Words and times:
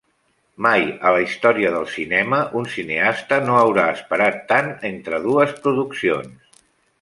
Mai 0.65 0.85
a 1.09 1.09
la 1.15 1.19
història 1.25 1.73
del 1.75 1.85
cinema, 1.95 2.39
un 2.61 2.65
cineasta 2.77 3.39
no 3.51 3.59
haurà 3.59 3.85
esperat 3.99 4.41
tant 4.53 4.73
entre 4.91 5.21
dues 5.27 5.55
produccions. 5.61 6.59